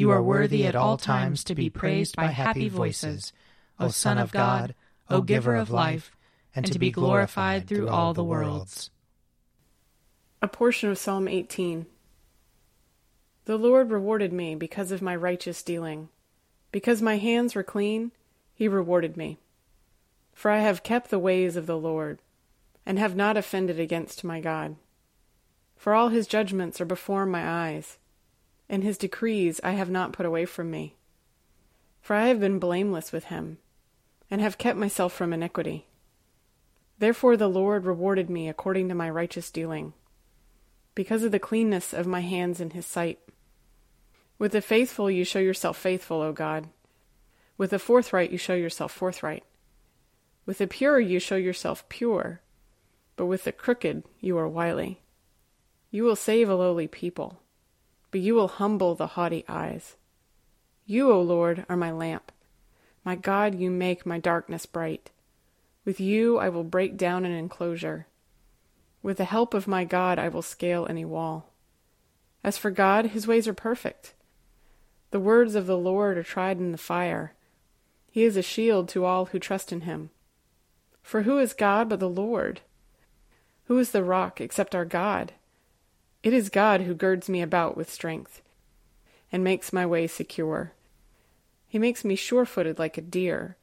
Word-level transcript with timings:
You 0.00 0.08
are 0.12 0.22
worthy 0.22 0.64
at 0.64 0.74
all 0.74 0.96
times 0.96 1.44
to 1.44 1.54
be 1.54 1.68
praised 1.68 2.16
by 2.16 2.28
happy 2.28 2.70
voices, 2.70 3.34
O 3.78 3.88
Son 3.88 4.16
of 4.16 4.32
God, 4.32 4.74
O 5.10 5.20
Giver 5.20 5.54
of 5.54 5.70
life, 5.70 6.16
and 6.56 6.64
to 6.72 6.78
be 6.78 6.90
glorified 6.90 7.68
through 7.68 7.90
all 7.90 8.14
the 8.14 8.24
worlds. 8.24 8.88
A 10.40 10.48
portion 10.48 10.88
of 10.88 10.96
Psalm 10.96 11.28
18. 11.28 11.84
The 13.44 13.58
Lord 13.58 13.90
rewarded 13.90 14.32
me 14.32 14.54
because 14.54 14.90
of 14.90 15.02
my 15.02 15.14
righteous 15.14 15.62
dealing. 15.62 16.08
Because 16.72 17.02
my 17.02 17.18
hands 17.18 17.54
were 17.54 17.62
clean, 17.62 18.12
he 18.54 18.68
rewarded 18.68 19.18
me. 19.18 19.38
For 20.32 20.50
I 20.50 20.60
have 20.60 20.82
kept 20.82 21.10
the 21.10 21.18
ways 21.18 21.56
of 21.56 21.66
the 21.66 21.76
Lord, 21.76 22.22
and 22.86 22.98
have 22.98 23.14
not 23.14 23.36
offended 23.36 23.78
against 23.78 24.24
my 24.24 24.40
God 24.40 24.76
for 25.80 25.94
all 25.94 26.10
his 26.10 26.26
judgments 26.26 26.78
are 26.78 26.84
before 26.84 27.24
my 27.24 27.42
eyes, 27.42 27.96
and 28.70 28.84
his 28.84 28.96
decrees 28.96 29.60
I 29.64 29.72
have 29.72 29.90
not 29.90 30.12
put 30.12 30.24
away 30.24 30.46
from 30.46 30.70
me. 30.70 30.94
For 32.00 32.14
I 32.14 32.28
have 32.28 32.40
been 32.40 32.60
blameless 32.60 33.10
with 33.12 33.24
him, 33.24 33.58
and 34.30 34.40
have 34.40 34.58
kept 34.58 34.78
myself 34.78 35.12
from 35.12 35.32
iniquity. 35.32 35.88
Therefore 36.98 37.36
the 37.36 37.48
Lord 37.48 37.84
rewarded 37.84 38.30
me 38.30 38.48
according 38.48 38.88
to 38.88 38.94
my 38.94 39.10
righteous 39.10 39.50
dealing, 39.50 39.92
because 40.94 41.24
of 41.24 41.32
the 41.32 41.40
cleanness 41.40 41.92
of 41.92 42.06
my 42.06 42.20
hands 42.20 42.60
in 42.60 42.70
his 42.70 42.86
sight. 42.86 43.18
With 44.38 44.52
the 44.52 44.62
faithful 44.62 45.10
you 45.10 45.24
show 45.24 45.40
yourself 45.40 45.76
faithful, 45.76 46.22
O 46.22 46.32
God. 46.32 46.68
With 47.58 47.70
the 47.70 47.78
forthright 47.78 48.30
you 48.30 48.38
show 48.38 48.54
yourself 48.54 48.92
forthright. 48.92 49.42
With 50.46 50.58
the 50.58 50.68
pure 50.68 51.00
you 51.00 51.18
show 51.18 51.36
yourself 51.36 51.88
pure, 51.88 52.40
but 53.16 53.26
with 53.26 53.44
the 53.44 53.52
crooked 53.52 54.04
you 54.20 54.38
are 54.38 54.48
wily. 54.48 55.00
You 55.90 56.04
will 56.04 56.16
save 56.16 56.48
a 56.48 56.54
lowly 56.54 56.86
people, 56.86 57.39
but 58.10 58.20
you 58.20 58.34
will 58.34 58.48
humble 58.48 58.94
the 58.94 59.08
haughty 59.08 59.44
eyes. 59.48 59.96
You, 60.86 61.12
O 61.12 61.20
Lord, 61.20 61.64
are 61.68 61.76
my 61.76 61.92
lamp. 61.92 62.32
My 63.04 63.14
God, 63.14 63.54
you 63.54 63.70
make 63.70 64.04
my 64.04 64.18
darkness 64.18 64.66
bright. 64.66 65.10
With 65.84 66.00
you 66.00 66.38
I 66.38 66.48
will 66.48 66.64
break 66.64 66.96
down 66.96 67.24
an 67.24 67.32
enclosure. 67.32 68.06
With 69.02 69.16
the 69.16 69.24
help 69.24 69.54
of 69.54 69.66
my 69.66 69.84
God 69.84 70.18
I 70.18 70.28
will 70.28 70.42
scale 70.42 70.86
any 70.88 71.04
wall. 71.04 71.50
As 72.44 72.58
for 72.58 72.70
God, 72.70 73.06
his 73.06 73.26
ways 73.26 73.48
are 73.48 73.54
perfect. 73.54 74.14
The 75.10 75.20
words 75.20 75.54
of 75.54 75.66
the 75.66 75.78
Lord 75.78 76.18
are 76.18 76.22
tried 76.22 76.58
in 76.58 76.72
the 76.72 76.78
fire. 76.78 77.34
He 78.10 78.24
is 78.24 78.36
a 78.36 78.42
shield 78.42 78.88
to 78.90 79.04
all 79.04 79.26
who 79.26 79.38
trust 79.38 79.72
in 79.72 79.82
him. 79.82 80.10
For 81.02 81.22
who 81.22 81.38
is 81.38 81.52
God 81.52 81.88
but 81.88 82.00
the 82.00 82.08
Lord? 82.08 82.60
Who 83.64 83.78
is 83.78 83.92
the 83.92 84.04
rock 84.04 84.40
except 84.40 84.74
our 84.74 84.84
God? 84.84 85.32
It 86.22 86.34
is 86.34 86.50
God 86.50 86.82
who 86.82 86.94
girds 86.94 87.28
me 87.28 87.40
about 87.40 87.76
with 87.76 87.90
strength, 87.90 88.42
and 89.32 89.42
makes 89.42 89.72
my 89.72 89.86
way 89.86 90.06
secure. 90.06 90.72
He 91.66 91.78
makes 91.78 92.04
me 92.04 92.14
sure 92.14 92.44
footed 92.44 92.78
like 92.78 92.98
a 92.98 93.02
deer, 93.02 93.56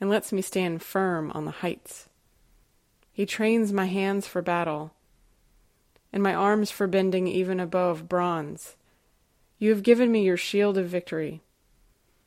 and 0.00 0.08
lets 0.08 0.32
me 0.32 0.40
stand 0.40 0.82
firm 0.82 1.32
on 1.32 1.46
the 1.46 1.50
heights. 1.50 2.08
He 3.12 3.26
trains 3.26 3.72
my 3.72 3.86
hands 3.86 4.26
for 4.26 4.40
battle, 4.40 4.92
and 6.12 6.22
my 6.22 6.34
arms 6.34 6.70
for 6.70 6.86
bending 6.86 7.26
even 7.26 7.58
above 7.58 8.08
bronze. 8.08 8.76
You 9.58 9.70
have 9.70 9.82
given 9.82 10.12
me 10.12 10.24
your 10.24 10.36
shield 10.36 10.78
of 10.78 10.86
victory. 10.86 11.42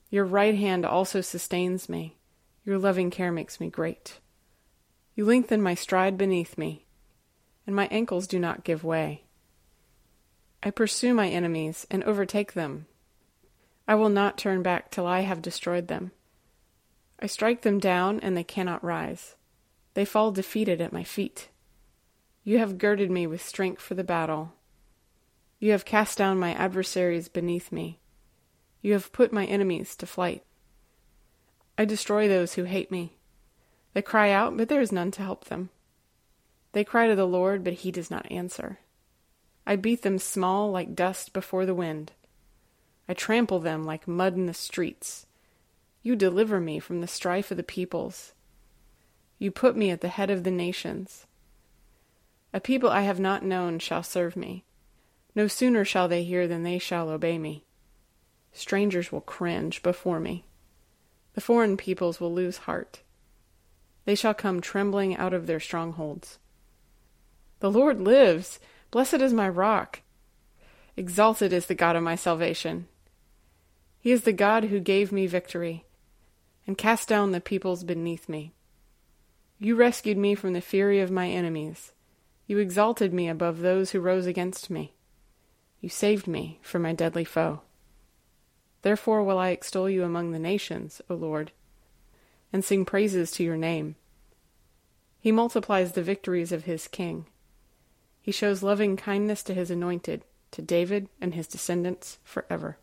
Your 0.10 0.26
right 0.26 0.56
hand 0.56 0.86
also 0.86 1.22
sustains 1.22 1.88
me. 1.88 2.18
Your 2.66 2.78
loving 2.78 3.10
care 3.10 3.32
makes 3.32 3.60
me 3.60 3.70
great. 3.70 4.20
You 5.16 5.26
lengthen 5.26 5.62
my 5.62 5.74
stride 5.74 6.18
beneath 6.18 6.58
me, 6.58 6.86
and 7.66 7.76
my 7.76 7.88
ankles 7.88 8.28
do 8.28 8.40
not 8.40 8.64
give 8.64 8.84
way. 8.84 9.23
I 10.66 10.72
pursue 10.72 11.14
my 11.14 11.28
enemies 11.28 11.86
and 11.92 12.06
overtake 12.06 12.54
them. 12.54 12.88
I 13.86 13.96
will 13.96 14.08
not 14.08 14.38
turn 14.38 14.64
back 14.64 14.90
till 14.90 15.06
I 15.06 15.20
have 15.20 15.42
destroyed 15.42 15.90
them. 15.90 16.12
I 17.20 17.28
strike 17.28 17.64
them 17.64 17.80
down, 17.80 18.22
and 18.22 18.38
they 18.38 18.46
cannot 18.46 18.84
rise. 18.84 19.36
They 19.94 20.06
fall 20.06 20.32
defeated 20.32 20.80
at 20.80 20.94
my 20.94 21.04
feet. 21.04 21.50
You 22.46 22.60
have 22.60 22.78
girded 22.78 23.12
me 23.12 23.28
with 23.28 23.46
strength 23.46 23.82
for 23.82 23.94
the 23.94 24.06
battle. 24.06 24.54
You 25.60 25.72
have 25.72 25.84
cast 25.84 26.18
down 26.18 26.40
my 26.40 26.54
adversaries 26.54 27.28
beneath 27.28 27.70
me. 27.72 28.00
You 28.82 28.94
have 28.94 29.12
put 29.12 29.34
my 29.34 29.46
enemies 29.46 29.98
to 29.98 30.06
flight. 30.06 30.44
I 31.78 31.84
destroy 31.84 32.30
those 32.30 32.54
who 32.54 32.64
hate 32.64 32.90
me. 32.90 33.18
They 33.94 34.02
cry 34.02 34.32
out, 34.32 34.56
but 34.56 34.70
there 34.70 34.82
is 34.82 34.94
none 34.94 35.12
to 35.12 35.22
help 35.24 35.46
them. 35.46 35.72
They 36.72 36.86
cry 36.86 37.08
to 37.08 37.16
the 37.16 37.28
Lord, 37.28 37.66
but 37.66 37.74
he 37.74 37.92
does 37.92 38.10
not 38.10 38.32
answer. 38.32 38.80
I 39.66 39.76
beat 39.76 40.02
them 40.02 40.20
small 40.20 40.72
like 40.72 40.96
dust 40.96 41.34
before 41.34 41.66
the 41.66 41.76
wind. 41.76 42.12
I 43.08 43.14
trample 43.14 43.60
them 43.60 43.84
like 43.84 44.08
mud 44.08 44.36
in 44.36 44.46
the 44.46 44.54
streets. 44.54 45.26
You 46.02 46.16
deliver 46.16 46.60
me 46.60 46.80
from 46.80 47.02
the 47.02 47.08
strife 47.08 47.52
of 47.52 47.58
the 47.58 47.64
peoples. 47.64 48.34
You 49.40 49.52
put 49.52 49.76
me 49.76 49.90
at 49.90 50.02
the 50.02 50.10
head 50.10 50.30
of 50.30 50.44
the 50.44 50.52
nations. 50.52 51.26
A 52.54 52.60
people 52.60 52.90
I 52.90 53.02
have 53.02 53.20
not 53.20 53.44
known 53.44 53.80
shall 53.80 54.04
serve 54.04 54.36
me. 54.36 54.64
No 55.36 55.48
sooner 55.48 55.84
shall 55.84 56.08
they 56.08 56.24
hear 56.24 56.48
than 56.48 56.64
they 56.64 56.78
shall 56.78 57.10
obey 57.10 57.38
me. 57.38 57.64
Strangers 58.52 59.12
will 59.12 59.22
cringe 59.22 59.82
before 59.82 60.20
me. 60.20 60.46
The 61.34 61.42
foreign 61.42 61.78
peoples 61.78 62.20
will 62.20 62.34
lose 62.34 62.58
heart. 62.60 63.02
They 64.06 64.16
shall 64.16 64.34
come 64.34 64.62
trembling 64.62 65.16
out 65.16 65.34
of 65.34 65.48
their 65.48 65.60
strongholds. 65.60 66.38
The 67.60 67.72
Lord 67.72 68.00
lives. 68.00 68.60
Blessed 68.94 69.16
is 69.16 69.34
my 69.34 69.50
rock. 69.50 70.02
Exalted 70.96 71.52
is 71.52 71.66
the 71.66 71.74
God 71.74 71.96
of 71.96 72.04
my 72.04 72.14
salvation. 72.14 72.88
He 74.00 74.12
is 74.12 74.22
the 74.22 74.32
God 74.32 74.66
who 74.66 74.80
gave 74.80 75.12
me 75.12 75.26
victory 75.26 75.86
and 76.68 76.78
cast 76.78 77.10
down 77.10 77.32
the 77.32 77.42
peoples 77.42 77.84
beneath 77.84 78.30
me. 78.30 78.54
You 79.58 79.76
rescued 79.76 80.20
me 80.20 80.36
from 80.36 80.54
the 80.54 80.62
fury 80.62 81.00
of 81.00 81.10
my 81.10 81.28
enemies. 81.28 81.92
You 82.46 82.60
exalted 82.60 83.16
me 83.16 83.28
above 83.28 83.62
those 83.62 83.90
who 83.90 84.00
rose 84.00 84.28
against 84.28 84.70
me. 84.70 84.94
You 85.82 85.90
saved 85.90 86.28
me 86.28 86.60
from 86.62 86.84
my 86.84 86.94
deadly 86.94 87.26
foe. 87.26 87.62
Therefore 88.84 89.24
will 89.24 89.40
I 89.40 89.50
extol 89.50 89.90
you 89.90 90.04
among 90.04 90.34
the 90.34 90.38
nations, 90.38 91.02
O 91.10 91.16
Lord, 91.16 91.52
and 92.54 92.64
sing 92.64 92.86
praises 92.86 93.32
to 93.32 93.44
your 93.44 93.58
name. 93.58 93.96
He 95.20 95.32
multiplies 95.32 95.94
the 95.94 96.04
victories 96.04 96.52
of 96.52 96.66
his 96.66 96.88
king. 96.88 97.26
He 98.24 98.32
shows 98.32 98.64
loving 98.64 98.96
kindness 98.96 99.44
to 99.44 99.54
his 99.54 99.70
anointed, 99.70 100.24
to 100.52 100.62
David 100.62 101.10
and 101.20 101.34
his 101.34 101.46
descendants 101.46 102.20
forever. 102.24 102.78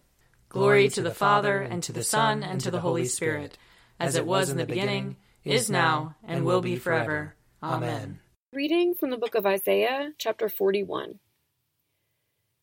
Glory 0.51 0.91
to 0.91 1.01
the 1.01 1.15
Father, 1.15 1.63
and 1.63 1.83
to 1.83 1.93
the 1.93 2.05
Son, 2.05 2.43
and 2.43 2.61
to 2.61 2.71
the 2.71 2.81
Holy 2.81 3.07
Spirit, 3.07 3.57
as 3.99 4.17
it 4.17 4.27
was 4.27 4.51
in 4.51 4.59
the 4.59 4.67
beginning, 4.67 5.17
is 5.43 5.71
now, 5.71 6.15
and 6.23 6.45
will 6.45 6.61
be 6.61 6.77
forever. 6.77 7.37
Amen. 7.63 8.21
Reading 8.53 8.95
from 8.95 9.09
the 9.09 9.17
book 9.17 9.35
of 9.35 9.47
Isaiah, 9.47 10.13
chapter 10.19 10.51
41. 10.51 11.21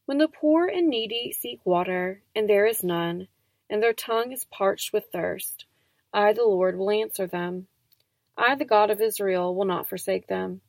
When 0.05 0.19
the 0.19 0.27
poor 0.27 0.67
and 0.67 0.87
needy 0.87 1.31
seek 1.31 1.65
water, 1.65 2.21
and 2.35 2.47
there 2.47 2.67
is 2.67 2.83
none, 2.83 3.27
and 3.71 3.81
their 3.81 3.93
tongue 3.93 4.31
is 4.31 4.45
parched 4.45 4.93
with 4.93 5.05
thirst, 5.11 5.65
I, 6.13 6.31
the 6.31 6.43
Lord, 6.43 6.77
will 6.77 6.91
answer 6.91 7.25
them. 7.25 7.65
I, 8.37 8.53
the 8.53 8.65
God 8.65 8.91
of 8.91 9.01
Israel, 9.01 9.55
will 9.55 9.65
not 9.65 9.89
forsake 9.89 10.27
them. 10.27 10.61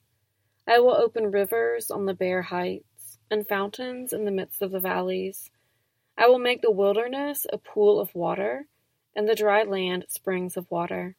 I 0.68 0.80
will 0.80 0.94
open 0.94 1.30
rivers 1.30 1.90
on 1.90 2.04
the 2.04 2.12
bare 2.12 2.42
heights, 2.42 3.18
and 3.30 3.48
fountains 3.48 4.12
in 4.12 4.26
the 4.26 4.30
midst 4.30 4.60
of 4.60 4.70
the 4.70 4.80
valleys. 4.80 5.50
I 6.18 6.28
will 6.28 6.38
make 6.38 6.60
the 6.60 6.70
wilderness 6.70 7.46
a 7.50 7.56
pool 7.56 7.98
of 7.98 8.14
water, 8.14 8.66
and 9.16 9.26
the 9.26 9.34
dry 9.34 9.62
land 9.62 10.04
springs 10.08 10.58
of 10.58 10.70
water. 10.70 11.16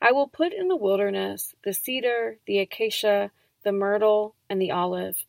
I 0.00 0.12
will 0.12 0.28
put 0.28 0.52
in 0.52 0.68
the 0.68 0.76
wilderness 0.76 1.54
the 1.64 1.72
cedar, 1.72 2.38
the 2.46 2.60
acacia, 2.60 3.32
the 3.64 3.72
myrtle, 3.72 4.36
and 4.48 4.62
the 4.62 4.70
olive. 4.70 5.24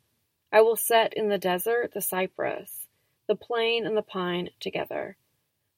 I 0.52 0.62
will 0.62 0.76
set 0.76 1.14
in 1.14 1.30
the 1.30 1.40
desert 1.40 1.94
the 1.94 2.02
cypress, 2.02 2.86
the 3.28 3.36
plane 3.36 3.88
and 3.88 3.98
the 3.98 4.04
pine 4.04 4.50
together, 4.60 5.18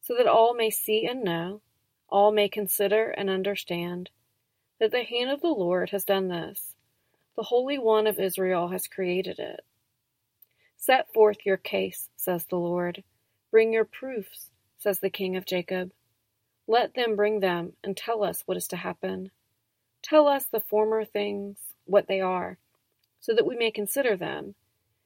so 0.02 0.16
that 0.18 0.28
all 0.28 0.54
may 0.54 0.70
see 0.70 1.06
and 1.06 1.24
know, 1.24 1.62
all 2.10 2.34
may 2.34 2.50
consider 2.50 3.10
and 3.10 3.30
understand, 3.30 4.10
that 4.80 4.92
the 4.92 5.04
hand 5.04 5.30
of 5.30 5.42
the 5.42 5.48
Lord 5.48 5.92
has 5.92 6.04
done 6.04 6.28
this. 6.28 6.76
The 7.38 7.44
Holy 7.44 7.78
One 7.78 8.08
of 8.08 8.20
Israel 8.20 8.70
has 8.70 8.88
created 8.88 9.38
it. 9.38 9.64
Set 10.76 11.14
forth 11.14 11.46
your 11.46 11.58
case, 11.58 12.10
says 12.16 12.46
the 12.46 12.56
Lord. 12.56 13.04
Bring 13.52 13.72
your 13.72 13.86
proofs, 13.86 14.50
says 14.80 14.98
the 14.98 15.12
King 15.12 15.36
of 15.36 15.46
Jacob. 15.46 15.92
Let 16.68 16.96
them 16.96 17.16
bring 17.16 17.40
them 17.40 17.74
and 17.84 17.96
tell 17.96 18.24
us 18.24 18.42
what 18.48 18.58
is 18.58 18.68
to 18.70 18.76
happen. 18.76 19.30
Tell 20.02 20.28
us 20.28 20.46
the 20.46 20.60
former 20.60 21.06
things, 21.06 21.58
what 21.86 22.08
they 22.08 22.22
are, 22.22 22.58
so 23.20 23.36
that 23.36 23.46
we 23.46 23.56
may 23.56 23.70
consider 23.70 24.18
them, 24.18 24.56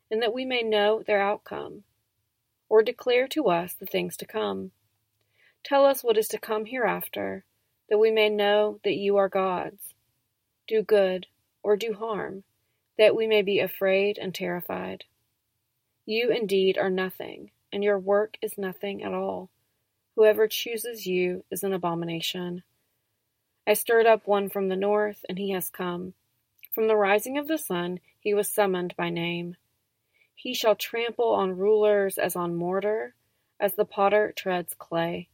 and 0.09 0.21
that 0.21 0.33
we 0.33 0.45
may 0.45 0.61
know 0.63 1.03
their 1.05 1.21
outcome. 1.21 1.83
Or 2.69 2.81
declare 2.81 3.27
to 3.27 3.49
us 3.49 3.73
the 3.73 3.85
things 3.85 4.15
to 4.15 4.25
come. 4.25 4.71
Tell 5.65 5.85
us 5.85 6.01
what 6.01 6.17
is 6.17 6.29
to 6.29 6.39
come 6.39 6.63
hereafter, 6.63 7.43
that 7.89 7.97
we 7.99 8.09
may 8.09 8.29
know 8.29 8.79
that 8.85 8.95
you 8.95 9.17
are 9.17 9.27
gods. 9.27 9.93
Do 10.65 10.81
good, 10.81 11.27
or 11.63 11.75
do 11.75 11.93
harm, 11.93 12.43
that 12.97 13.15
we 13.15 13.27
may 13.27 13.41
be 13.41 13.59
afraid 13.59 14.17
and 14.17 14.33
terrified. 14.33 15.05
You 16.05 16.29
indeed 16.29 16.77
are 16.77 16.89
nothing, 16.89 17.51
and 17.71 17.83
your 17.83 17.99
work 17.99 18.37
is 18.41 18.57
nothing 18.57 19.03
at 19.03 19.13
all. 19.13 19.49
Whoever 20.15 20.47
chooses 20.47 21.05
you 21.05 21.45
is 21.49 21.63
an 21.63 21.73
abomination. 21.73 22.63
I 23.65 23.73
stirred 23.73 24.05
up 24.05 24.27
one 24.27 24.49
from 24.49 24.67
the 24.67 24.75
north, 24.75 25.23
and 25.29 25.37
he 25.37 25.51
has 25.51 25.69
come. 25.69 26.13
From 26.73 26.87
the 26.87 26.95
rising 26.95 27.37
of 27.37 27.47
the 27.47 27.57
sun 27.57 27.99
he 28.19 28.33
was 28.33 28.49
summoned 28.49 28.95
by 28.95 29.09
name. 29.09 29.55
He 30.35 30.53
shall 30.53 30.75
trample 30.75 31.33
on 31.33 31.57
rulers 31.57 32.17
as 32.17 32.35
on 32.35 32.55
mortar, 32.55 33.15
as 33.59 33.75
the 33.75 33.85
potter 33.85 34.33
treads 34.35 34.73
clay. 34.73 35.29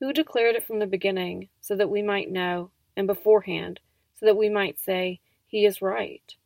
Who 0.00 0.12
declared 0.12 0.56
it 0.56 0.64
from 0.64 0.78
the 0.78 0.86
beginning, 0.86 1.48
so 1.60 1.74
that 1.76 1.90
we 1.90 2.02
might 2.02 2.30
know, 2.30 2.70
and 2.96 3.06
beforehand, 3.06 3.80
so 4.22 4.26
that 4.26 4.36
we 4.36 4.48
might 4.48 4.78
say, 4.78 5.18
He 5.48 5.66
is 5.66 5.82
right? 5.82 6.36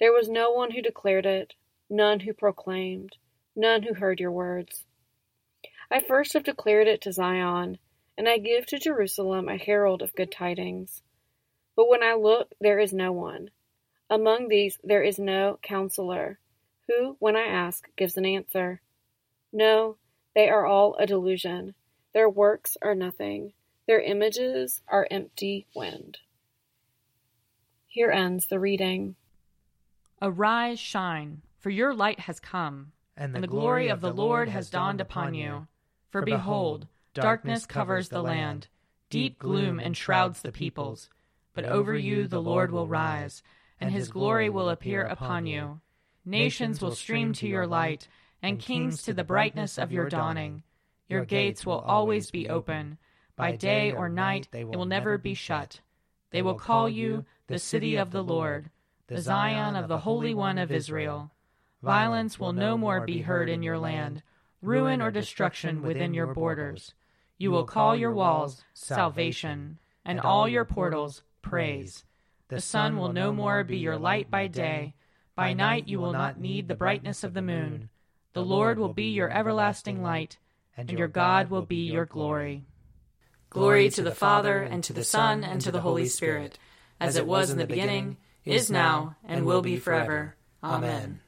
There 0.00 0.12
was 0.12 0.30
no 0.30 0.50
one 0.52 0.70
who 0.70 0.80
declared 0.80 1.26
it, 1.26 1.52
none 1.90 2.20
who 2.20 2.32
proclaimed, 2.32 3.16
none 3.54 3.82
who 3.82 3.92
heard 3.92 4.18
your 4.18 4.32
words. 4.32 4.86
I 5.90 6.00
first 6.00 6.32
have 6.32 6.42
declared 6.42 6.88
it 6.88 7.02
to 7.02 7.12
Zion, 7.12 7.76
and 8.16 8.26
I 8.26 8.38
give 8.38 8.64
to 8.68 8.78
Jerusalem 8.78 9.46
a 9.46 9.58
herald 9.58 10.00
of 10.00 10.14
good 10.14 10.32
tidings. 10.32 11.02
But 11.76 11.90
when 11.90 12.02
I 12.02 12.14
look, 12.14 12.54
there 12.62 12.78
is 12.78 12.94
no 12.94 13.12
one. 13.12 13.50
Among 14.08 14.48
these 14.48 14.78
there 14.82 15.02
is 15.02 15.18
no 15.18 15.58
counselor, 15.62 16.38
who, 16.88 17.16
when 17.18 17.36
I 17.36 17.44
ask, 17.44 17.88
gives 17.96 18.16
an 18.16 18.24
answer. 18.24 18.80
No, 19.52 19.98
they 20.34 20.48
are 20.48 20.64
all 20.64 20.94
a 20.94 21.06
delusion. 21.06 21.74
Their 22.14 22.30
works 22.30 22.78
are 22.80 22.94
nothing. 22.94 23.52
Their 23.86 24.00
images 24.00 24.80
are 24.88 25.06
empty 25.10 25.66
wind. 25.74 26.20
Here 27.96 28.10
ends 28.10 28.48
the 28.48 28.60
reading. 28.60 29.14
Arise, 30.20 30.78
shine 30.78 31.40
for 31.58 31.70
your 31.70 31.94
light 31.94 32.20
has 32.20 32.40
come, 32.40 32.92
and 33.16 33.32
the, 33.32 33.38
and 33.38 33.42
the 33.42 33.48
glory, 33.48 33.84
glory 33.84 33.88
of 33.88 34.02
the 34.02 34.12
Lord 34.12 34.50
has 34.50 34.68
dawned 34.68 35.00
upon 35.00 35.32
you. 35.32 35.66
For 36.10 36.20
behold, 36.20 36.88
darkness 37.14 37.64
covers 37.64 38.10
the 38.10 38.20
land, 38.20 38.68
deep 39.08 39.38
gloom 39.38 39.80
enshrouds 39.80 40.42
the 40.42 40.52
peoples. 40.52 41.08
But 41.54 41.64
over 41.64 41.96
you 41.96 42.28
the 42.28 42.42
Lord 42.42 42.70
will 42.70 42.86
rise, 42.86 43.42
and 43.80 43.90
his 43.90 44.10
glory 44.10 44.50
will 44.50 44.68
appear 44.68 45.04
upon 45.04 45.46
you. 45.46 45.80
Nations 46.26 46.82
will 46.82 46.94
stream 46.94 47.32
to 47.32 47.48
your 47.48 47.66
light, 47.66 48.08
and 48.42 48.60
kings 48.60 49.02
to 49.04 49.14
the 49.14 49.24
brightness 49.24 49.78
of 49.78 49.90
your 49.90 50.10
dawning. 50.10 50.64
Your 51.08 51.24
gates 51.24 51.64
will 51.64 51.80
always 51.80 52.30
be 52.30 52.50
open. 52.50 52.98
By 53.36 53.56
day 53.56 53.90
or 53.90 54.10
night 54.10 54.48
they 54.50 54.64
will 54.64 54.84
never 54.84 55.16
be 55.16 55.32
shut. 55.32 55.80
They 56.30 56.42
will 56.42 56.54
call 56.54 56.88
you 56.88 57.24
the 57.46 57.58
city 57.58 57.96
of 57.96 58.10
the 58.10 58.22
Lord, 58.22 58.70
the 59.06 59.20
Zion 59.20 59.76
of 59.76 59.88
the 59.88 59.98
Holy 59.98 60.34
One 60.34 60.58
of 60.58 60.72
Israel. 60.72 61.30
Violence 61.82 62.40
will 62.40 62.52
no 62.52 62.76
more 62.76 63.00
be 63.02 63.20
heard 63.22 63.48
in 63.48 63.62
your 63.62 63.78
land, 63.78 64.22
ruin 64.60 65.00
or 65.00 65.10
destruction 65.10 65.82
within 65.82 66.12
your 66.14 66.34
borders. 66.34 66.94
You 67.38 67.50
will 67.50 67.64
call 67.64 67.94
your 67.94 68.12
walls 68.12 68.64
salvation, 68.74 69.78
and 70.04 70.20
all 70.20 70.48
your 70.48 70.64
portals 70.64 71.22
praise. 71.42 72.04
The 72.48 72.60
sun 72.60 72.96
will 72.96 73.12
no 73.12 73.32
more 73.32 73.62
be 73.62 73.76
your 73.76 73.98
light 73.98 74.30
by 74.30 74.46
day. 74.46 74.94
By 75.34 75.52
night 75.52 75.86
you 75.86 76.00
will 76.00 76.12
not 76.12 76.40
need 76.40 76.66
the 76.66 76.74
brightness 76.74 77.22
of 77.22 77.34
the 77.34 77.42
moon. 77.42 77.90
The 78.32 78.44
Lord 78.44 78.78
will 78.78 78.92
be 78.92 79.10
your 79.10 79.30
everlasting 79.30 80.02
light, 80.02 80.38
and 80.76 80.90
your 80.90 81.08
God 81.08 81.50
will 81.50 81.66
be 81.66 81.90
your 81.90 82.06
glory. 82.06 82.64
Glory 83.50 83.88
to 83.90 84.02
the 84.02 84.14
Father, 84.14 84.62
and 84.62 84.82
to 84.84 84.92
the 84.92 85.04
Son, 85.04 85.44
and 85.44 85.60
to 85.60 85.70
the 85.70 85.80
Holy 85.80 86.06
Spirit, 86.06 86.58
as 87.00 87.16
it 87.16 87.26
was 87.26 87.50
in 87.50 87.58
the 87.58 87.66
beginning, 87.66 88.16
is 88.44 88.70
now, 88.70 89.16
and 89.24 89.44
will 89.44 89.62
be 89.62 89.76
forever. 89.76 90.36
Amen. 90.62 91.20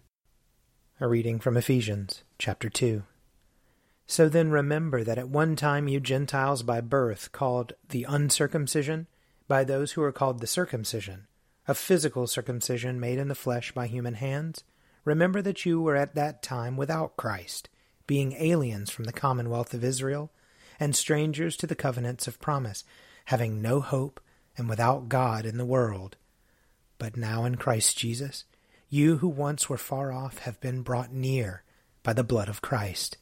A 1.01 1.09
reading 1.09 1.39
from 1.39 1.57
Ephesians 1.57 2.25
chapter 2.39 2.69
2. 2.69 3.05
So 4.07 4.29
then 4.29 4.51
remember 4.51 5.05
that 5.05 5.19
at 5.19 5.29
one 5.29 5.55
time 5.55 5.87
you 5.87 6.01
Gentiles 6.01 6.63
by 6.63 6.81
birth 6.81 7.31
called 7.31 7.75
the 7.91 8.05
uncircumcision 8.09 9.07
by 9.47 9.65
those 9.65 9.93
who 9.93 10.03
are 10.03 10.13
called 10.13 10.41
the 10.41 10.47
circumcision, 10.47 11.27
a 11.67 11.75
physical 11.75 12.27
circumcision 12.27 12.99
made 12.99 13.19
in 13.19 13.29
the 13.29 13.35
flesh 13.35 13.73
by 13.73 13.87
human 13.87 14.15
hands. 14.15 14.65
Remember 15.05 15.43
that 15.43 15.67
you 15.67 15.81
were 15.81 15.97
at 15.97 16.15
that 16.15 16.43
time 16.43 16.77
without 16.77 17.17
Christ, 17.17 17.69
being 18.07 18.33
aliens 18.33 18.91
from 18.91 19.05
the 19.05 19.13
commonwealth 19.13 19.75
of 19.75 19.85
Israel, 19.85 20.33
and 20.81 20.95
strangers 20.95 21.57
to 21.57 21.67
the 21.67 21.75
covenants 21.75 22.27
of 22.27 22.41
promise, 22.41 22.85
having 23.27 23.61
no 23.61 23.81
hope 23.81 24.21
and 24.57 24.69
without 24.69 25.09
God 25.09 25.47
in 25.47 25.59
the 25.59 25.65
world. 25.65 26.17
But 26.99 27.17
now 27.17 27.45
in 27.45 27.57
Christ 27.57 27.97
Jesus, 27.97 28.45
you 28.89 29.19
who 29.19 29.29
once 29.29 29.69
were 29.69 29.79
far 29.79 30.13
off 30.13 30.39
have 30.39 30.61
been 30.61 30.83
brought 30.83 31.13
near 31.13 31.63
by 32.03 32.13
the 32.13 32.25
blood 32.25 32.49
of 32.49 32.63
Christ. 32.63 33.19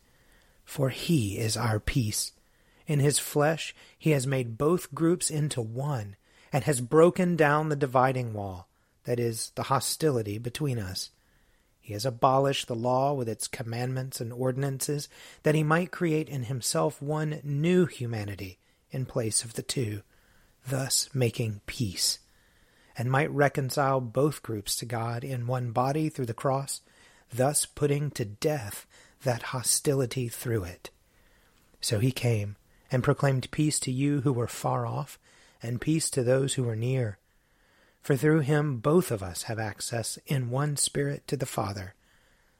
For 0.64 0.90
he 0.90 1.38
is 1.38 1.56
our 1.56 1.80
peace. 1.80 2.32
In 2.86 3.00
his 3.00 3.18
flesh 3.18 3.74
he 3.98 4.10
has 4.10 4.26
made 4.26 4.58
both 4.58 4.94
groups 4.94 5.30
into 5.30 5.60
one, 5.60 6.16
and 6.52 6.64
has 6.64 6.80
broken 6.80 7.36
down 7.36 7.68
the 7.68 7.76
dividing 7.76 8.32
wall, 8.32 8.68
that 9.04 9.18
is, 9.18 9.52
the 9.56 9.64
hostility 9.64 10.38
between 10.38 10.78
us. 10.78 11.10
He 11.86 11.92
has 11.92 12.04
abolished 12.04 12.66
the 12.66 12.74
law 12.74 13.12
with 13.12 13.28
its 13.28 13.46
commandments 13.46 14.20
and 14.20 14.32
ordinances, 14.32 15.08
that 15.44 15.54
he 15.54 15.62
might 15.62 15.92
create 15.92 16.28
in 16.28 16.42
himself 16.42 17.00
one 17.00 17.40
new 17.44 17.86
humanity 17.86 18.58
in 18.90 19.06
place 19.06 19.44
of 19.44 19.54
the 19.54 19.62
two, 19.62 20.02
thus 20.66 21.08
making 21.14 21.60
peace 21.66 22.18
and 22.98 23.08
might 23.08 23.30
reconcile 23.30 24.00
both 24.00 24.42
groups 24.42 24.74
to 24.74 24.84
God 24.84 25.22
in 25.22 25.46
one 25.46 25.70
body 25.70 26.08
through 26.08 26.26
the 26.26 26.34
cross, 26.34 26.80
thus 27.32 27.66
putting 27.66 28.10
to 28.10 28.24
death 28.24 28.84
that 29.22 29.44
hostility 29.54 30.28
through 30.28 30.64
it. 30.64 30.90
So 31.80 32.00
he 32.00 32.10
came 32.10 32.56
and 32.90 33.04
proclaimed 33.04 33.52
peace 33.52 33.78
to 33.80 33.92
you 33.92 34.22
who 34.22 34.32
were 34.32 34.48
far 34.48 34.86
off, 34.86 35.20
and 35.62 35.80
peace 35.80 36.10
to 36.10 36.24
those 36.24 36.54
who 36.54 36.64
were 36.64 36.74
near. 36.74 37.18
For 38.06 38.14
through 38.14 38.42
him 38.42 38.76
both 38.76 39.10
of 39.10 39.20
us 39.20 39.42
have 39.50 39.58
access 39.58 40.16
in 40.26 40.48
one 40.48 40.76
Spirit 40.76 41.26
to 41.26 41.36
the 41.36 41.44
Father. 41.44 41.96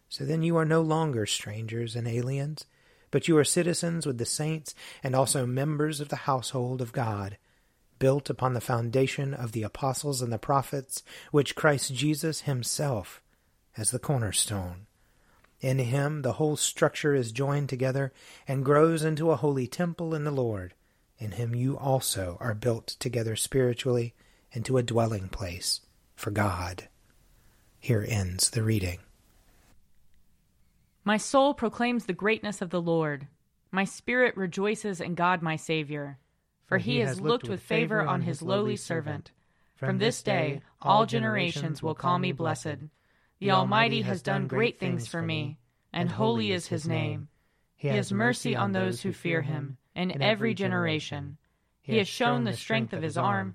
So 0.09 0.25
then 0.25 0.43
you 0.43 0.57
are 0.57 0.65
no 0.65 0.83
longer 0.83 1.25
strangers 1.25 1.95
and 1.95 2.09
aliens, 2.09 2.65
but 3.12 3.29
you 3.29 3.38
are 3.38 3.45
citizens 3.45 4.07
with 4.07 4.19
the 4.19 4.26
saints 4.26 4.75
and 5.05 5.15
also 5.15 5.47
members 5.47 6.00
of 6.00 6.09
the 6.09 6.17
household 6.26 6.81
of 6.81 6.91
God 6.91 7.38
built 8.00 8.29
upon 8.29 8.55
the 8.55 8.61
foundation 8.61 9.33
of 9.33 9.53
the 9.53 9.62
apostles 9.62 10.21
and 10.21 10.33
the 10.33 10.38
prophets, 10.38 11.05
which 11.31 11.55
Christ 11.55 11.95
Jesus 11.95 12.41
himself 12.41 13.23
as 13.76 13.93
the 13.93 14.00
cornerstone. 14.00 14.88
In 15.61 15.79
him 15.79 16.23
the 16.23 16.33
whole 16.33 16.57
structure 16.57 17.15
is 17.15 17.31
joined 17.31 17.69
together 17.69 18.12
and 18.49 18.65
grows 18.65 19.05
into 19.05 19.31
a 19.31 19.37
holy 19.37 19.69
temple 19.69 20.12
in 20.12 20.25
the 20.25 20.33
Lord. 20.33 20.75
In 21.19 21.31
him 21.31 21.55
you 21.55 21.79
also 21.79 22.37
are 22.41 22.53
built 22.53 22.88
together 22.99 23.37
spiritually 23.37 24.12
into 24.53 24.79
a 24.79 24.83
dwelling 24.83 25.29
place 25.29 25.81
for 26.15 26.31
God. 26.31 26.88
Here 27.79 28.05
ends 28.09 28.50
the 28.50 28.62
reading. 28.62 28.99
My 31.05 31.17
soul 31.17 31.55
proclaims 31.55 32.07
the 32.07 32.12
greatness 32.12 32.61
of 32.61 32.71
the 32.71 32.81
Lord. 32.81 33.29
My 33.71 33.85
spirit 33.85 34.37
rejoices 34.37 35.00
in 35.00 35.15
God 35.15 35.43
my 35.43 35.57
Saviour. 35.57 36.19
For 36.67 36.79
he 36.79 36.99
has 36.99 37.21
looked 37.21 37.49
with 37.49 37.61
favor 37.61 38.03
on 38.03 38.23
his 38.23 38.43
lowly 38.43 38.76
servant. 38.76 39.31
From 39.76 39.99
this 39.99 40.23
day 40.23 40.62
all 40.83 41.07
generations 41.07 41.83
will 41.83 41.95
call 41.95 42.19
me 42.19 42.33
blessed. 42.33 42.88
The 43.38 43.53
Almighty 43.53 44.03
has 44.03 44.23
done 44.23 44.49
great 44.49 44.81
things 44.81 45.07
for 45.07 45.23
me, 45.23 45.59
and 45.93 46.11
holy 46.11 46.50
is 46.50 46.67
his 46.67 46.88
name. 46.88 47.29
He 47.76 47.88
has 47.88 48.11
mercy 48.11 48.57
on 48.57 48.73
those 48.73 49.03
who 49.03 49.12
fear 49.12 49.43
him, 49.43 49.76
in 49.95 50.21
every 50.21 50.55
generation. 50.55 51.37
He 51.83 51.99
has 51.99 52.09
shown 52.09 52.43
the 52.45 52.57
strength 52.57 52.93
of 52.93 53.03
his 53.03 53.17
arm. 53.17 53.55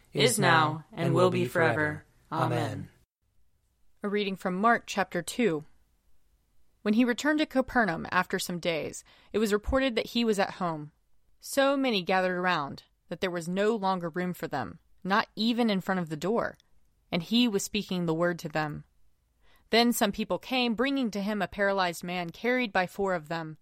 is 0.13 0.39
now, 0.39 0.85
and 0.93 1.13
will 1.13 1.31
be 1.31 1.45
forever. 1.45 2.05
Amen. 2.31 2.89
A 4.03 4.09
reading 4.09 4.35
from 4.35 4.55
Mark 4.55 4.83
chapter 4.85 5.21
2. 5.21 5.63
When 6.81 6.95
he 6.95 7.05
returned 7.05 7.39
to 7.39 7.45
Capernaum 7.45 8.07
after 8.11 8.39
some 8.39 8.59
days, 8.59 9.03
it 9.31 9.37
was 9.37 9.53
reported 9.53 9.95
that 9.95 10.07
he 10.07 10.25
was 10.25 10.39
at 10.39 10.51
home. 10.51 10.91
So 11.39 11.77
many 11.77 12.01
gathered 12.01 12.37
around 12.37 12.83
that 13.09 13.21
there 13.21 13.31
was 13.31 13.47
no 13.47 13.75
longer 13.75 14.09
room 14.09 14.33
for 14.33 14.47
them, 14.47 14.79
not 15.03 15.27
even 15.35 15.69
in 15.69 15.81
front 15.81 15.99
of 15.99 16.09
the 16.09 16.15
door, 16.15 16.57
and 17.11 17.21
he 17.21 17.47
was 17.47 17.63
speaking 17.63 18.05
the 18.05 18.13
word 18.13 18.39
to 18.39 18.49
them. 18.49 18.83
Then 19.69 19.93
some 19.93 20.11
people 20.11 20.37
came, 20.37 20.75
bringing 20.75 21.11
to 21.11 21.21
him 21.21 21.41
a 21.41 21.47
paralyzed 21.47 22.03
man 22.03 22.29
carried 22.29 22.73
by 22.73 22.87
four 22.87 23.13
of 23.13 23.29
them. 23.29 23.57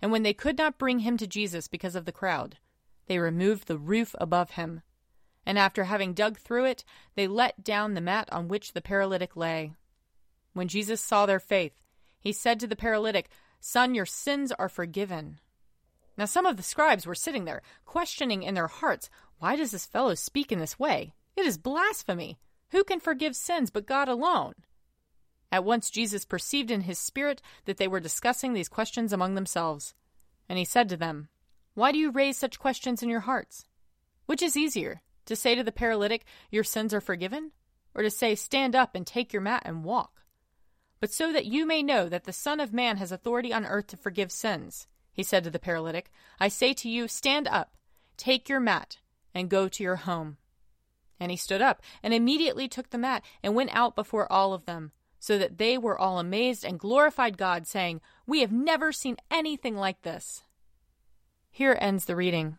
And 0.00 0.12
when 0.12 0.22
they 0.22 0.34
could 0.34 0.58
not 0.58 0.78
bring 0.78 1.00
him 1.00 1.16
to 1.16 1.26
Jesus 1.26 1.68
because 1.68 1.96
of 1.96 2.04
the 2.04 2.12
crowd, 2.12 2.58
they 3.06 3.18
removed 3.18 3.66
the 3.66 3.78
roof 3.78 4.14
above 4.20 4.52
him. 4.52 4.82
And 5.44 5.58
after 5.58 5.84
having 5.84 6.14
dug 6.14 6.38
through 6.38 6.66
it, 6.66 6.84
they 7.14 7.26
let 7.26 7.64
down 7.64 7.94
the 7.94 8.00
mat 8.00 8.28
on 8.32 8.48
which 8.48 8.72
the 8.72 8.80
paralytic 8.80 9.36
lay. 9.36 9.72
When 10.52 10.68
Jesus 10.68 11.00
saw 11.00 11.26
their 11.26 11.40
faith, 11.40 11.72
he 12.20 12.32
said 12.32 12.60
to 12.60 12.66
the 12.66 12.76
paralytic, 12.76 13.28
Son, 13.60 13.94
your 13.94 14.06
sins 14.06 14.52
are 14.52 14.68
forgiven. 14.68 15.40
Now 16.16 16.26
some 16.26 16.46
of 16.46 16.56
the 16.56 16.62
scribes 16.62 17.06
were 17.06 17.14
sitting 17.14 17.44
there, 17.44 17.62
questioning 17.84 18.42
in 18.42 18.54
their 18.54 18.68
hearts, 18.68 19.08
Why 19.38 19.56
does 19.56 19.70
this 19.70 19.86
fellow 19.86 20.14
speak 20.14 20.52
in 20.52 20.58
this 20.58 20.78
way? 20.78 21.14
It 21.36 21.46
is 21.46 21.58
blasphemy. 21.58 22.38
Who 22.70 22.84
can 22.84 23.00
forgive 23.00 23.34
sins 23.36 23.70
but 23.70 23.86
God 23.86 24.08
alone? 24.08 24.54
At 25.50 25.64
once 25.64 25.90
Jesus 25.90 26.24
perceived 26.24 26.70
in 26.70 26.82
his 26.82 26.98
spirit 26.98 27.42
that 27.66 27.76
they 27.76 27.88
were 27.88 28.00
discussing 28.00 28.52
these 28.52 28.68
questions 28.68 29.12
among 29.12 29.34
themselves. 29.34 29.94
And 30.48 30.58
he 30.58 30.64
said 30.64 30.88
to 30.88 30.96
them, 30.96 31.28
Why 31.74 31.92
do 31.92 31.98
you 31.98 32.10
raise 32.10 32.38
such 32.38 32.58
questions 32.58 33.02
in 33.02 33.08
your 33.08 33.20
hearts? 33.20 33.66
Which 34.26 34.42
is 34.42 34.56
easier, 34.56 35.02
to 35.32 35.36
say 35.36 35.54
to 35.54 35.64
the 35.64 35.72
paralytic, 35.72 36.24
Your 36.50 36.64
sins 36.64 36.94
are 36.94 37.00
forgiven? 37.00 37.52
Or 37.94 38.02
to 38.02 38.10
say, 38.10 38.34
Stand 38.34 38.76
up 38.76 38.94
and 38.94 39.06
take 39.06 39.32
your 39.32 39.42
mat 39.42 39.62
and 39.64 39.84
walk? 39.84 40.22
But 41.00 41.12
so 41.12 41.32
that 41.32 41.46
you 41.46 41.66
may 41.66 41.82
know 41.82 42.08
that 42.08 42.24
the 42.24 42.32
Son 42.32 42.60
of 42.60 42.72
Man 42.72 42.98
has 42.98 43.10
authority 43.10 43.52
on 43.52 43.66
earth 43.66 43.88
to 43.88 43.96
forgive 43.96 44.30
sins, 44.30 44.86
he 45.12 45.22
said 45.22 45.44
to 45.44 45.50
the 45.50 45.58
paralytic, 45.58 46.10
I 46.38 46.48
say 46.48 46.72
to 46.74 46.88
you, 46.88 47.08
Stand 47.08 47.48
up, 47.48 47.74
take 48.16 48.48
your 48.48 48.60
mat, 48.60 48.98
and 49.34 49.50
go 49.50 49.68
to 49.68 49.82
your 49.82 49.96
home. 49.96 50.36
And 51.18 51.30
he 51.30 51.36
stood 51.36 51.60
up, 51.60 51.82
and 52.02 52.14
immediately 52.14 52.68
took 52.68 52.90
the 52.90 52.98
mat, 52.98 53.24
and 53.42 53.54
went 53.54 53.74
out 53.74 53.96
before 53.96 54.30
all 54.32 54.54
of 54.54 54.64
them 54.64 54.92
so 55.22 55.38
that 55.38 55.56
they 55.56 55.78
were 55.78 55.96
all 55.96 56.18
amazed 56.18 56.64
and 56.64 56.80
glorified 56.80 57.38
God, 57.38 57.64
saying, 57.64 58.00
We 58.26 58.40
have 58.40 58.50
never 58.50 58.90
seen 58.90 59.18
anything 59.30 59.76
like 59.76 60.02
this. 60.02 60.42
Here 61.48 61.78
ends 61.80 62.06
the 62.06 62.16
reading. 62.16 62.58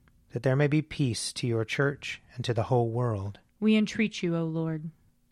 That 0.33 0.43
there 0.43 0.55
may 0.55 0.67
be 0.67 0.81
peace 0.81 1.33
to 1.33 1.47
your 1.47 1.65
church 1.65 2.21
and 2.35 2.45
to 2.45 2.53
the 2.53 2.63
whole 2.63 2.89
world. 2.89 3.39
We 3.59 3.75
entreat 3.75 4.23
you, 4.23 4.35
O 4.35 4.43
Lord. 4.43 4.89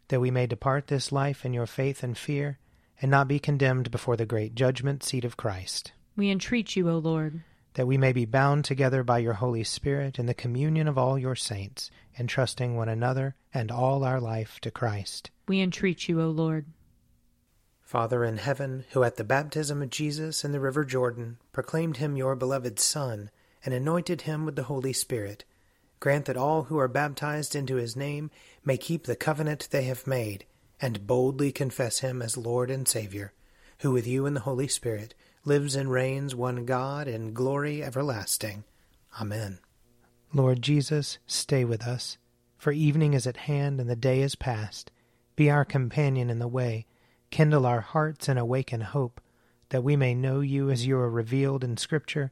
That 0.09 0.19
we 0.19 0.31
may 0.31 0.47
depart 0.47 0.87
this 0.87 1.11
life 1.11 1.45
in 1.45 1.53
your 1.53 1.67
faith 1.67 2.03
and 2.03 2.17
fear, 2.17 2.59
and 3.01 3.09
not 3.09 3.27
be 3.27 3.39
condemned 3.39 3.91
before 3.91 4.17
the 4.17 4.25
great 4.25 4.55
judgment 4.55 5.03
seat 5.03 5.23
of 5.23 5.37
Christ. 5.37 5.93
We 6.15 6.29
entreat 6.29 6.75
you, 6.75 6.89
O 6.89 6.97
Lord 6.97 7.43
that 7.79 7.87
we 7.87 7.97
may 7.97 8.11
be 8.11 8.25
bound 8.25 8.65
together 8.65 9.03
by 9.03 9.19
your 9.19 9.33
Holy 9.33 9.63
Spirit 9.63 10.19
in 10.19 10.25
the 10.25 10.33
communion 10.33 10.87
of 10.87 10.97
all 10.97 11.17
your 11.17 11.35
saints, 11.35 11.91
entrusting 12.17 12.75
one 12.75 12.89
another 12.89 13.35
and 13.53 13.71
all 13.71 14.03
our 14.03 14.19
life 14.19 14.59
to 14.59 14.71
Christ. 14.71 15.31
We 15.47 15.61
entreat 15.61 16.09
you, 16.09 16.21
O 16.21 16.29
Lord. 16.29 16.65
Father 17.81 18.23
in 18.23 18.37
heaven, 18.37 18.85
who 18.91 19.03
at 19.03 19.15
the 19.15 19.23
baptism 19.23 19.81
of 19.81 19.89
Jesus 19.89 20.43
in 20.43 20.51
the 20.51 20.59
river 20.59 20.83
Jordan 20.83 21.37
proclaimed 21.51 21.97
him 21.97 22.17
your 22.17 22.35
beloved 22.35 22.79
Son, 22.79 23.31
and 23.65 23.73
anointed 23.73 24.21
him 24.21 24.45
with 24.45 24.55
the 24.55 24.63
Holy 24.63 24.93
Spirit, 24.93 25.45
grant 25.99 26.25
that 26.25 26.37
all 26.37 26.63
who 26.63 26.77
are 26.77 26.87
baptized 26.87 27.55
into 27.55 27.75
his 27.75 27.95
name 27.95 28.31
may 28.63 28.77
keep 28.77 29.03
the 29.03 29.15
covenant 29.15 29.67
they 29.71 29.83
have 29.83 30.07
made, 30.07 30.45
and 30.81 31.05
boldly 31.05 31.51
confess 31.51 31.99
him 31.99 32.21
as 32.21 32.37
Lord 32.37 32.71
and 32.71 32.87
Saviour, 32.87 33.33
who 33.79 33.91
with 33.91 34.07
you 34.07 34.25
in 34.25 34.33
the 34.33 34.41
Holy 34.41 34.67
Spirit 34.67 35.13
lives 35.45 35.75
and 35.75 35.91
reigns 35.91 36.35
one 36.35 36.65
God 36.65 37.07
in 37.07 37.33
glory 37.33 37.83
everlasting. 37.83 38.63
Amen. 39.19 39.59
Lord 40.33 40.61
Jesus, 40.61 41.17
stay 41.25 41.65
with 41.65 41.87
us, 41.87 42.17
for 42.57 42.71
evening 42.71 43.13
is 43.13 43.25
at 43.25 43.37
hand 43.37 43.79
and 43.81 43.89
the 43.89 43.95
day 43.95 44.21
is 44.21 44.35
past. 44.35 44.91
Be 45.35 45.49
our 45.49 45.65
companion 45.65 46.29
in 46.29 46.39
the 46.39 46.47
way, 46.47 46.85
kindle 47.31 47.65
our 47.65 47.81
hearts 47.81 48.27
and 48.29 48.37
awaken 48.37 48.81
hope. 48.81 49.19
that 49.69 49.83
we 49.83 49.95
may 49.95 50.13
know 50.13 50.41
you 50.41 50.69
as 50.69 50.85
you 50.85 50.97
are 50.97 51.09
revealed 51.09 51.63
in 51.63 51.77
Scripture 51.77 52.31